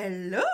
[0.00, 0.44] Hello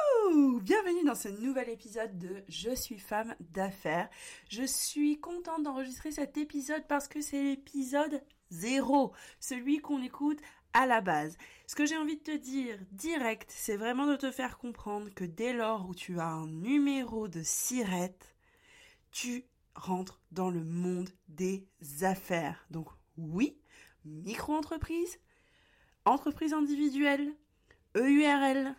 [0.62, 4.08] Bienvenue dans ce nouvel épisode de Je suis femme d'affaires.
[4.48, 10.40] Je suis contente d'enregistrer cet épisode parce que c'est l'épisode zéro, celui qu'on écoute
[10.72, 11.36] à la base.
[11.66, 15.24] Ce que j'ai envie de te dire direct, c'est vraiment de te faire comprendre que
[15.24, 18.34] dès lors où tu as un numéro de sirette,
[19.10, 21.68] tu rentres dans le monde des
[22.00, 22.64] affaires.
[22.70, 23.58] Donc oui,
[24.06, 25.18] micro-entreprise,
[26.06, 27.30] entreprise individuelle,
[27.94, 28.74] EURL,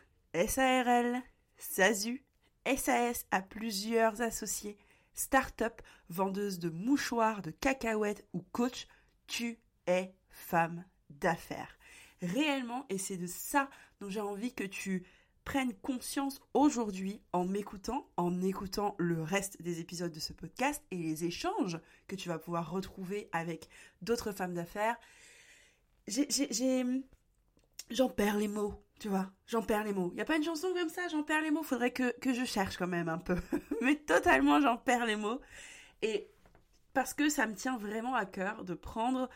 [0.47, 1.21] SARL,
[1.57, 2.23] SASU,
[2.65, 4.77] SAS à plusieurs associés,
[5.13, 8.87] start-up, vendeuse de mouchoirs, de cacahuètes ou coach,
[9.27, 11.77] tu es femme d'affaires.
[12.21, 13.69] Réellement, et c'est de ça
[13.99, 15.05] dont j'ai envie que tu
[15.45, 20.97] prennes conscience aujourd'hui en m'écoutant, en écoutant le reste des épisodes de ce podcast et
[20.97, 23.69] les échanges que tu vas pouvoir retrouver avec
[24.01, 24.97] d'autres femmes d'affaires.
[27.91, 30.09] J'en perds les mots, tu vois, j'en perds les mots.
[30.13, 32.33] Il y a pas une chanson comme ça, j'en perds les mots, faudrait que, que
[32.33, 33.35] je cherche quand même un peu.
[33.81, 35.41] Mais totalement, j'en perds les mots.
[36.01, 36.29] Et
[36.93, 39.29] parce que ça me tient vraiment à cœur de prendre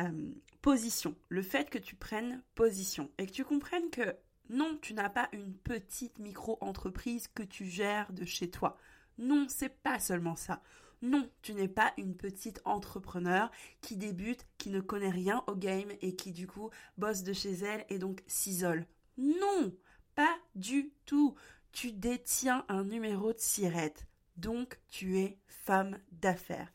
[0.00, 1.14] euh, position.
[1.28, 4.16] Le fait que tu prennes position et que tu comprennes que
[4.50, 8.76] non, tu n'as pas une petite micro-entreprise que tu gères de chez toi.
[9.18, 10.60] Non, c'est pas seulement ça.
[11.02, 15.92] Non, tu n'es pas une petite entrepreneur qui débute, qui ne connaît rien au game
[16.00, 18.86] et qui du coup bosse de chez elle et donc s'isole.
[19.18, 19.72] Non,
[20.14, 21.34] pas du tout.
[21.72, 24.06] Tu détiens un numéro de sirette.
[24.36, 26.72] Donc tu es femme d'affaires.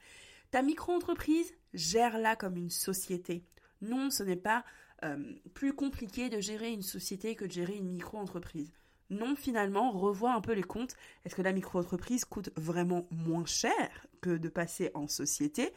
[0.52, 3.44] Ta micro-entreprise, gère-la comme une société.
[3.82, 4.66] Non, ce n'est pas
[5.04, 8.72] euh, plus compliqué de gérer une société que de gérer une micro-entreprise.
[9.10, 10.96] Non, finalement, revois un peu les comptes.
[11.26, 15.72] Est-ce que la micro-entreprise coûte vraiment moins cher que de passer en société?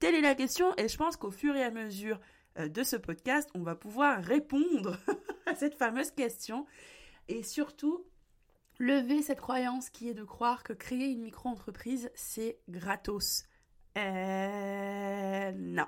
[0.00, 2.20] Telle est la question et je pense qu'au fur et à mesure
[2.58, 4.98] de ce podcast, on va pouvoir répondre
[5.46, 6.66] à cette fameuse question
[7.28, 8.04] et surtout
[8.78, 13.44] lever cette croyance qui est de croire que créer une micro-entreprise, c'est gratos.
[13.96, 15.86] Euh, non,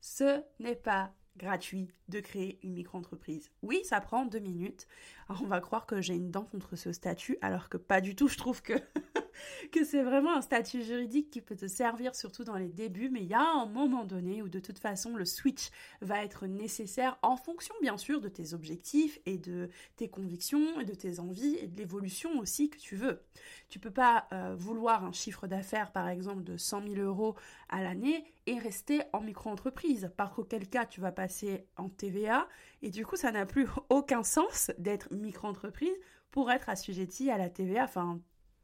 [0.00, 3.50] ce n'est pas gratuit de créer une micro-entreprise.
[3.62, 4.86] Oui, ça prend deux minutes.
[5.28, 8.28] On va croire que j'ai une dent contre ce statut, alors que pas du tout.
[8.28, 8.74] Je trouve que
[9.72, 13.20] que c'est vraiment un statut juridique qui peut te servir surtout dans les débuts, mais
[13.20, 15.70] il y a un moment donné où de toute façon le switch
[16.00, 20.84] va être nécessaire en fonction bien sûr de tes objectifs et de tes convictions et
[20.84, 23.22] de tes envies et de l'évolution aussi que tu veux.
[23.68, 27.34] Tu peux pas euh, vouloir un chiffre d'affaires par exemple de 100 000 euros
[27.68, 32.48] à l'année et rester en micro-entreprise, par auquel cas tu vas passer en TVA
[32.82, 35.94] et du coup ça n'a plus aucun sens d'être micro-entreprise
[36.30, 37.84] pour être assujetti à la TVA.
[37.84, 38.20] Enfin,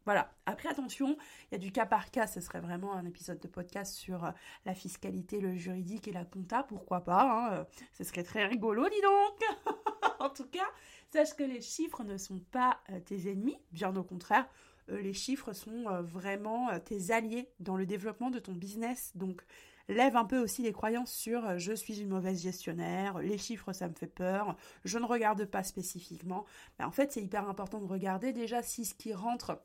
[0.09, 0.33] voilà.
[0.47, 2.27] Après, attention, il y a du cas par cas.
[2.27, 4.31] Ce serait vraiment un épisode de podcast sur euh,
[4.65, 6.63] la fiscalité, le juridique et la compta.
[6.63, 9.75] Pourquoi pas hein, euh, Ce serait très rigolo, dis donc
[10.19, 10.65] En tout cas,
[11.13, 13.59] sache que les chiffres ne sont pas euh, tes ennemis.
[13.71, 14.49] Bien au contraire,
[14.89, 19.13] les chiffres sont vraiment tes alliés dans le développement de ton business.
[19.15, 19.43] Donc,
[19.89, 23.89] lève un peu aussi les croyances sur je suis une mauvaise gestionnaire, les chiffres ça
[23.89, 26.47] me fait peur, je ne regarde pas spécifiquement.
[26.79, 29.61] Ben, en fait, c'est hyper important de regarder déjà si ce qui rentre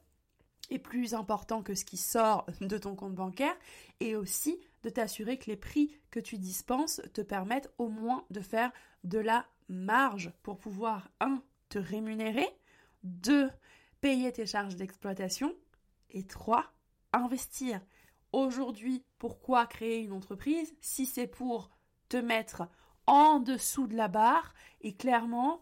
[0.70, 3.56] est plus important que ce qui sort de ton compte bancaire
[4.00, 8.42] et aussi de t'assurer que les prix que tu dispenses te permettent au moins de
[8.42, 8.72] faire
[9.04, 11.42] de la marge pour pouvoir 1.
[11.70, 12.48] te rémunérer,
[13.04, 13.50] 2.
[14.02, 15.56] payer tes charges d'exploitation
[16.12, 16.66] et 3.
[17.14, 17.82] investir.
[18.32, 21.70] Aujourd'hui, pourquoi créer une entreprise si c'est pour
[22.10, 22.68] te mettre
[23.06, 25.62] en dessous de la barre et clairement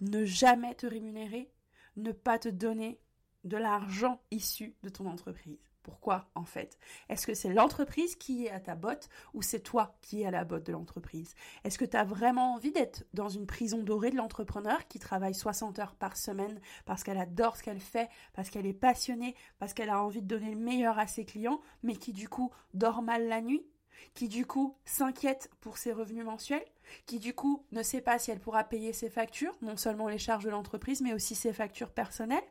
[0.00, 1.52] ne jamais te rémunérer,
[1.96, 3.00] ne pas te donner
[3.44, 5.58] de l'argent issu de ton entreprise.
[5.82, 6.78] Pourquoi en fait?
[7.08, 10.30] Est-ce que c'est l'entreprise qui est à ta botte ou c'est toi qui es à
[10.30, 11.34] la botte de l'entreprise?
[11.64, 15.34] Est-ce que tu as vraiment envie d'être dans une prison dorée de l'entrepreneur qui travaille
[15.34, 19.74] 60 heures par semaine parce qu'elle adore ce qu'elle fait, parce qu'elle est passionnée, parce
[19.74, 23.02] qu'elle a envie de donner le meilleur à ses clients, mais qui du coup dort
[23.02, 23.66] mal la nuit?
[24.14, 26.64] Qui du coup s'inquiète pour ses revenus mensuels,
[27.06, 30.18] qui du coup ne sait pas si elle pourra payer ses factures, non seulement les
[30.18, 32.42] charges de l'entreprise, mais aussi ses factures personnelles?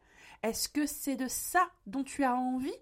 [0.44, 2.74] Est-ce que c'est de ça dont tu as envie?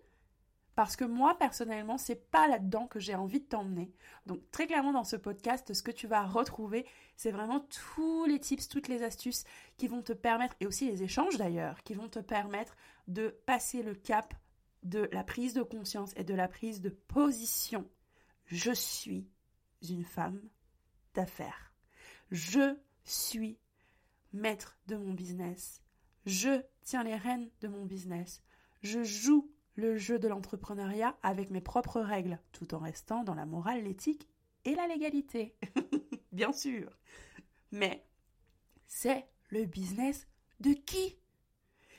[0.76, 3.92] Parce que moi, personnellement, c'est pas là-dedans que j'ai envie de t'emmener.
[4.28, 6.86] Donc, très clairement, dans ce podcast, ce que tu vas retrouver,
[7.18, 9.44] c'est vraiment tous les tips, toutes les astuces
[9.76, 12.78] qui vont te permettre, et aussi les échanges d'ailleurs, qui vont te permettre
[13.10, 14.34] de passer le cap
[14.84, 17.86] de la prise de conscience et de la prise de position.
[18.46, 19.28] Je suis
[19.82, 20.42] une femme
[21.14, 21.74] d'affaires.
[22.32, 23.60] Je suis
[24.32, 25.82] maître de mon business.
[26.26, 28.44] Je tiens les rênes de mon business.
[28.82, 33.46] Je joue le jeu de l'entrepreneuriat avec mes propres règles, tout en restant dans la
[33.46, 34.28] morale, l'éthique
[34.66, 35.56] et la légalité.
[36.32, 36.98] Bien sûr.
[37.72, 38.06] Mais
[38.88, 40.28] c'est le business
[40.60, 41.18] de qui?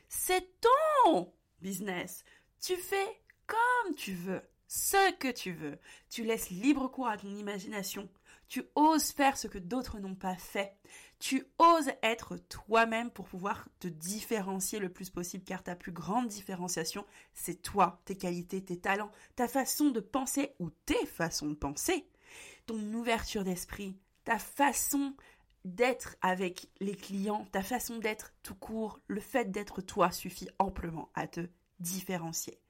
[0.09, 2.25] C'est ton business.
[2.61, 5.81] Tu fais comme tu veux, ce que tu veux.
[6.11, 8.09] Tu laisses libre cours à ton imagination.
[8.47, 10.77] Tu oses faire ce que d'autres n'ont pas fait.
[11.19, 16.29] Tu oses être toi-même pour pouvoir te différencier le plus possible car ta plus grande
[16.29, 21.55] différenciation, c'est toi, tes qualités, tes talents, ta façon de penser ou tes façons de
[21.55, 22.07] penser,
[22.67, 25.17] ton ouverture d'esprit, ta façon
[25.65, 31.11] d'être avec les clients, ta façon d'être tout court, le fait d'être toi suffit amplement
[31.15, 31.49] à te
[31.81, 32.61] différencier.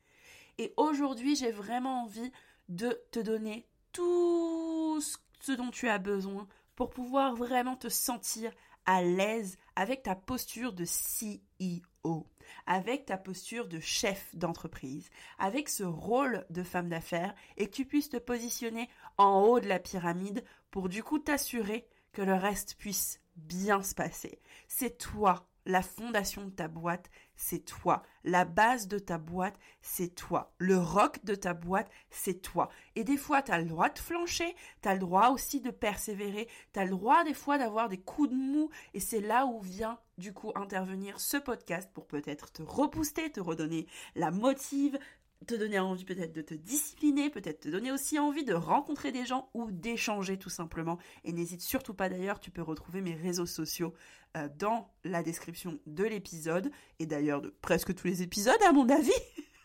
[0.61, 2.31] Et aujourd'hui, j'ai vraiment envie
[2.69, 5.01] de te donner tout
[5.41, 6.47] ce dont tu as besoin
[6.77, 8.53] pour pouvoir vraiment te sentir
[8.85, 12.27] à l'aise avec ta posture de CEO,
[12.67, 15.09] avec ta posture de chef d'entreprise,
[15.39, 19.69] avec ce rôle de femme d'affaires et que tu puisses te positionner en haut de
[19.69, 24.43] la pyramide pour du coup t'assurer que le reste puisse bien se passer.
[24.69, 28.03] C'est toi la fondation de ta boîte, c'est toi.
[28.25, 30.53] La base de ta boîte, c'est toi.
[30.59, 32.69] Le roc de ta boîte, c'est toi.
[32.97, 35.71] Et des fois, tu as le droit de flancher, tu as le droit aussi de
[35.71, 38.71] persévérer, tu as le droit des fois d'avoir des coups de mou.
[38.95, 43.41] Et c'est là où vient du coup intervenir ce podcast pour peut-être te repousser, te
[43.41, 44.99] redonner la motive,
[45.47, 49.25] te donner envie peut-être de te discipliner, peut-être te donner aussi envie de rencontrer des
[49.25, 50.99] gens ou d'échanger tout simplement.
[51.25, 53.95] Et n'hésite surtout pas d'ailleurs, tu peux retrouver mes réseaux sociaux
[54.37, 58.89] euh, dans la description de l'épisode et d'ailleurs de presque tous les épisodes à mon
[58.89, 59.11] avis.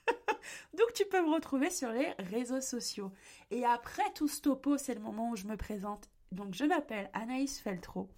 [0.78, 3.12] Donc tu peux me retrouver sur les réseaux sociaux.
[3.52, 6.10] Et après tout ce topo, c'est le moment où je me présente.
[6.32, 8.10] Donc je m'appelle Anaïs Feltro.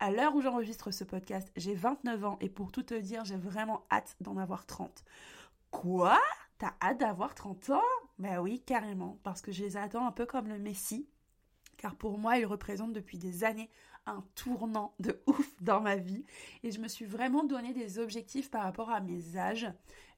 [0.00, 3.36] À l'heure où j'enregistre ce podcast, j'ai 29 ans et pour tout te dire, j'ai
[3.36, 5.04] vraiment hâte d'en avoir 30.
[5.70, 6.18] Quoi?
[6.62, 7.82] T'as hâte d'avoir 30 ans?
[8.20, 11.08] Ben oui, carrément, parce que je les attends un peu comme le Messie,
[11.76, 13.68] car pour moi, il représente depuis des années
[14.06, 16.24] un tournant de ouf dans ma vie,
[16.62, 19.70] et je me suis vraiment donné des objectifs par rapport à mes âges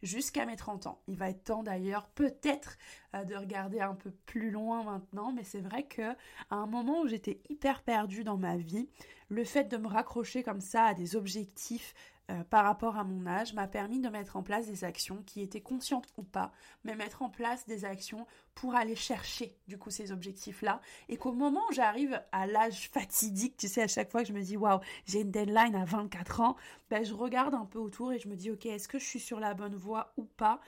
[0.03, 1.01] jusqu'à mes 30 ans.
[1.09, 2.77] Il va être temps d'ailleurs peut-être
[3.15, 6.13] euh, de regarder un peu plus loin maintenant, mais c'est vrai que
[6.51, 8.89] à un moment où j'étais hyper perdue dans ma vie,
[9.29, 11.95] le fait de me raccrocher comme ça à des objectifs
[12.31, 15.43] euh, par rapport à mon âge m'a permis de mettre en place des actions qui
[15.43, 16.53] étaient conscientes ou pas,
[16.83, 20.81] mais mettre en place des actions pour aller chercher du coup ces objectifs-là.
[21.11, 24.33] Et qu'au moment où j'arrive à l'âge fatidique, tu sais, à chaque fois que je
[24.33, 26.57] me dis waouh, j'ai une deadline à 24 ans,
[26.91, 29.21] ben je regarde un peu autour et je me dis ok, est-ce que je suis
[29.21, 30.61] sur la bonne voie ou pas?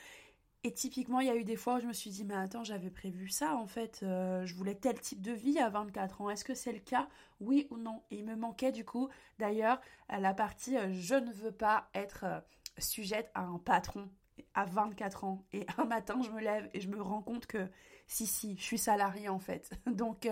[0.67, 2.65] Et typiquement, il y a eu des fois où je me suis dit, mais attends,
[2.65, 6.29] j'avais prévu ça en fait, euh, je voulais tel type de vie à 24 ans.
[6.29, 7.09] Est-ce que c'est le cas?
[7.39, 8.03] Oui ou non?
[8.11, 9.09] Et il me manquait du coup,
[9.39, 12.41] d'ailleurs, la partie euh, je ne veux pas être euh,
[12.79, 14.11] sujette à un patron
[14.55, 15.45] à 24 ans.
[15.53, 17.69] Et un matin, je me lève et je me rends compte que
[18.09, 19.71] si, si, je suis salariée en fait.
[19.87, 20.29] Donc,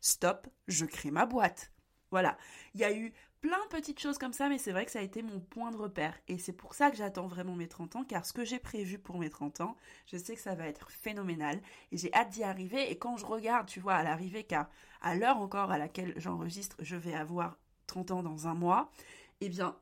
[0.00, 1.73] stop, je crée ma boîte.
[2.14, 2.38] Voilà.
[2.74, 5.00] Il y a eu plein de petites choses comme ça, mais c'est vrai que ça
[5.00, 6.16] a été mon point de repère.
[6.28, 9.00] Et c'est pour ça que j'attends vraiment mes 30 ans, car ce que j'ai prévu
[9.00, 11.60] pour mes 30 ans, je sais que ça va être phénoménal.
[11.90, 12.88] Et j'ai hâte d'y arriver.
[12.88, 16.76] Et quand je regarde, tu vois, à l'arrivée, car à l'heure encore à laquelle j'enregistre,
[16.78, 18.92] je vais avoir 30 ans dans un mois,
[19.40, 19.76] eh bien,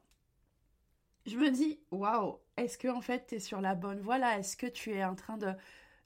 [1.27, 4.39] je me dis, waouh, est-ce que en fait tu es sur la bonne voie là?
[4.39, 5.53] Est-ce que tu es en train de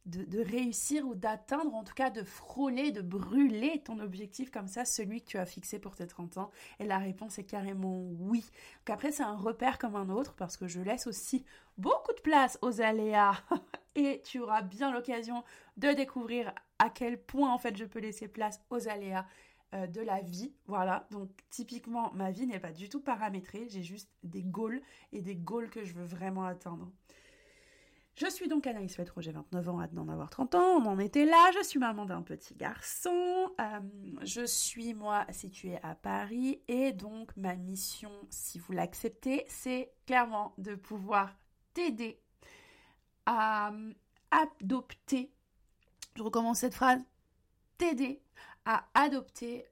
[0.06, 4.84] de, réussir ou d'atteindre, en tout cas de frôler, de brûler ton objectif comme ça,
[4.84, 8.40] celui que tu as fixé pour tes 30 ans Et la réponse est carrément oui.
[8.40, 11.44] Donc après, c'est un repère comme un autre parce que je laisse aussi
[11.76, 13.42] beaucoup de place aux aléas
[13.96, 15.42] et tu auras bien l'occasion
[15.76, 19.26] de découvrir à quel point en fait je peux laisser place aux aléas
[19.74, 20.54] euh, de la vie.
[20.66, 24.80] Voilà, donc typiquement ma vie n'est pas du tout paramétrée, j'ai juste des goals
[25.12, 26.92] et des goals que je veux vraiment atteindre.
[28.16, 30.98] Je suis donc Anaïs Fetro, j'ai 29 ans, hâte d'en avoir 30 ans, on en
[30.98, 33.80] était là, je suis maman d'un petit garçon, euh,
[34.22, 40.54] je suis moi située à Paris et donc ma mission, si vous l'acceptez, c'est clairement
[40.56, 41.36] de pouvoir
[41.74, 42.18] t'aider
[43.26, 43.70] à
[44.30, 45.30] adopter,
[46.14, 47.02] je recommence cette phrase,
[47.76, 48.22] t'aider
[48.64, 49.66] à adopter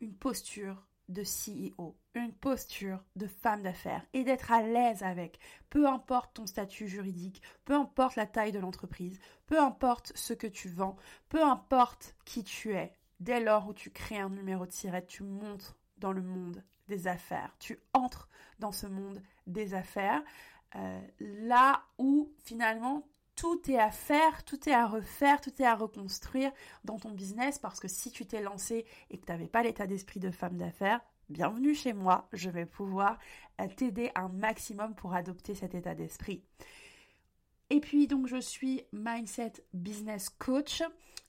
[0.00, 5.38] une posture de CEO une posture de femme d'affaires et d'être à l'aise avec,
[5.70, 10.46] peu importe ton statut juridique, peu importe la taille de l'entreprise, peu importe ce que
[10.46, 10.96] tu vends,
[11.28, 12.92] peu importe qui tu es.
[13.20, 17.06] Dès lors où tu crées un numéro de tirette, tu montes dans le monde des
[17.06, 18.28] affaires, tu entres
[18.58, 20.22] dans ce monde des affaires,
[20.74, 25.74] euh, là où finalement tout est à faire, tout est à refaire, tout est à
[25.74, 26.52] reconstruire
[26.84, 29.86] dans ton business parce que si tu t'es lancé et que tu n'avais pas l'état
[29.86, 31.00] d'esprit de femme d'affaires,
[31.32, 33.18] bienvenue chez moi, je vais pouvoir
[33.60, 36.44] euh, t'aider un maximum pour adopter cet état d'esprit.
[37.70, 40.82] Et puis donc je suis mindset business coach.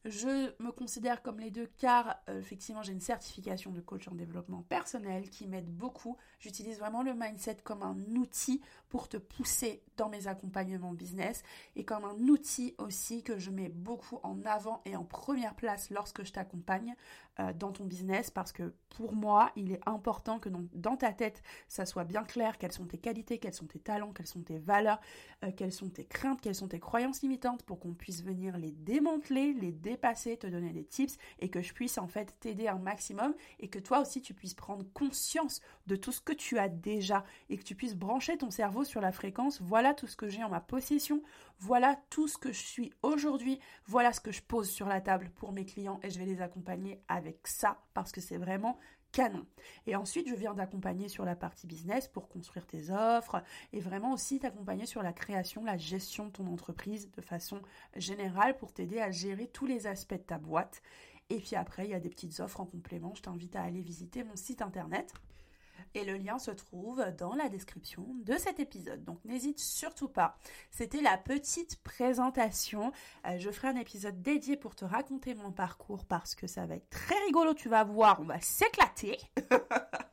[0.03, 4.15] Je me considère comme les deux car euh, effectivement j'ai une certification de coach en
[4.15, 6.17] développement personnel qui m'aide beaucoup.
[6.39, 8.61] J'utilise vraiment le mindset comme un outil
[8.93, 11.41] pour te pousser dans mes accompagnements business
[11.75, 15.89] et comme un outil aussi que je mets beaucoup en avant et en première place
[15.89, 16.93] lorsque je t'accompagne
[17.39, 21.41] euh, dans ton business parce que pour moi il est important que dans, ta tête
[21.67, 24.59] ça soit bien clair quelles sont tes qualités, quels sont tes talents, quelles sont tes
[24.59, 25.01] valeurs,
[25.43, 28.71] euh, quelles sont tes craintes, quelles sont tes croyances limitantes pour qu'on puisse venir les
[28.71, 32.77] démanteler, les dépasser, te donner des tips et que je puisse en fait t'aider un
[32.77, 36.69] maximum et que toi aussi tu puisses prendre conscience de tout ce que tu as
[36.69, 39.61] déjà et que tu puisses brancher ton cerveau sur la fréquence.
[39.61, 41.21] Voilà tout ce que j'ai en ma possession,
[41.59, 45.29] voilà tout ce que je suis aujourd'hui, voilà ce que je pose sur la table
[45.35, 48.77] pour mes clients et je vais les accompagner avec ça parce que c'est vraiment
[49.13, 49.45] canon.
[49.87, 54.11] Et ensuite, je viens d'accompagner sur la partie business pour construire tes offres et vraiment
[54.11, 57.61] aussi t'accompagner sur la création, la gestion de ton entreprise de façon
[57.95, 60.81] générale pour t'aider à gérer tous les aspects de ta boîte.
[61.29, 63.13] Et puis après, il y a des petites offres en complément.
[63.15, 65.13] Je t'invite à aller visiter mon site internet
[65.95, 69.03] et le lien se trouve dans la description de cet épisode.
[69.03, 70.37] Donc n'hésite surtout pas.
[70.71, 72.91] C'était la petite présentation.
[73.27, 76.75] Euh, je ferai un épisode dédié pour te raconter mon parcours parce que ça va
[76.75, 77.53] être très rigolo.
[77.53, 79.17] Tu vas voir, on va s'éclater.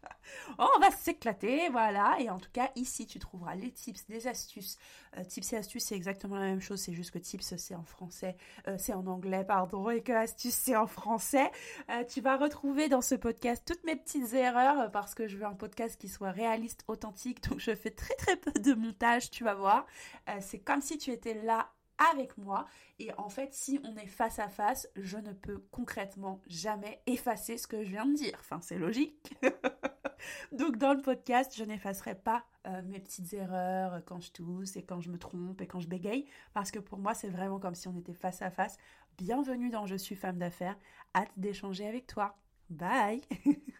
[0.59, 2.17] On va s'éclater, voilà.
[2.21, 4.79] Et en tout cas, ici, tu trouveras les tips, des astuces.
[5.17, 6.81] Euh, tips et astuces, c'est exactement la même chose.
[6.81, 8.37] C'est juste que tips, c'est en français,
[8.69, 11.51] euh, c'est en anglais, pardon, et que astuces, c'est en français.
[11.91, 15.47] Euh, tu vas retrouver dans ce podcast toutes mes petites erreurs parce que je veux
[15.47, 17.49] un podcast qui soit réaliste, authentique.
[17.49, 19.87] Donc, je fais très très peu de montage, tu vas voir.
[20.41, 21.71] c'est comme si tu étais là
[22.13, 22.67] avec moi.
[22.99, 27.59] Et en fait, si on est face à face, je ne peux concrètement jamais effacer
[27.59, 28.37] ce que je viens de dire.
[28.41, 29.35] Enfin, c'est logique.
[30.53, 34.83] Donc dans le podcast, je n'effacerai pas euh, mes petites erreurs quand je tousse et
[34.83, 37.75] quand je me trompe et quand je bégaye, parce que pour moi, c'est vraiment comme
[37.75, 38.77] si on était face à face.
[39.17, 40.77] Bienvenue dans Je suis femme d'affaires.
[41.15, 42.37] Hâte d'échanger avec toi.
[42.69, 43.23] Bye